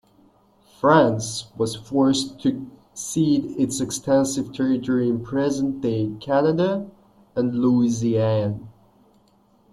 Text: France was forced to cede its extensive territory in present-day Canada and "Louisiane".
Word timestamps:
France 0.79 1.49
was 1.59 1.75
forced 1.75 2.39
to 2.39 2.65
cede 2.91 3.45
its 3.55 3.79
extensive 3.79 4.51
territory 4.51 5.07
in 5.07 5.21
present-day 5.23 6.15
Canada 6.19 6.89
and 7.35 7.53
"Louisiane". 7.59 8.67